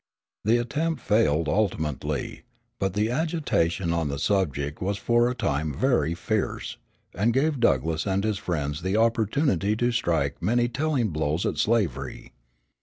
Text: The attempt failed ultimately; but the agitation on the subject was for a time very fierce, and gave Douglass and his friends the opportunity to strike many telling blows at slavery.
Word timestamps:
The 0.43 0.57
attempt 0.57 0.99
failed 0.99 1.47
ultimately; 1.47 2.41
but 2.79 2.95
the 2.95 3.11
agitation 3.11 3.93
on 3.93 4.07
the 4.07 4.17
subject 4.17 4.81
was 4.81 4.97
for 4.97 5.29
a 5.29 5.35
time 5.35 5.75
very 5.75 6.15
fierce, 6.15 6.77
and 7.13 7.31
gave 7.31 7.59
Douglass 7.59 8.07
and 8.07 8.23
his 8.23 8.39
friends 8.39 8.81
the 8.81 8.97
opportunity 8.97 9.75
to 9.75 9.91
strike 9.91 10.41
many 10.41 10.67
telling 10.69 11.09
blows 11.09 11.45
at 11.45 11.59
slavery. 11.59 12.33